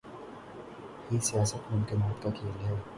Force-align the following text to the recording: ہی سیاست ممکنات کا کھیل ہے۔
ہی 1.11 1.19
سیاست 1.21 1.71
ممکنات 1.71 2.23
کا 2.23 2.29
کھیل 2.29 2.65
ہے۔ 2.65 2.75